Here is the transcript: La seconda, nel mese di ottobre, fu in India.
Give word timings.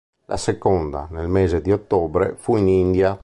La 0.25 0.35
seconda, 0.37 1.07
nel 1.11 1.27
mese 1.27 1.61
di 1.61 1.71
ottobre, 1.71 2.33
fu 2.35 2.55
in 2.55 2.67
India. 2.69 3.19